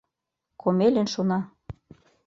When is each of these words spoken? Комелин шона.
Комелин 0.61 1.07
шона. 1.13 1.39